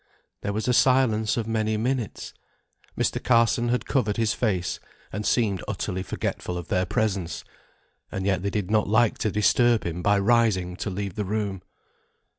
[0.41, 2.33] There was a silence of many minutes.
[2.97, 3.23] Mr.
[3.23, 4.79] Carson had covered his face,
[5.13, 7.43] and seemed utterly forgetful of their presence;
[8.11, 11.61] and yet they did not like to disturb him by rising to leave the room.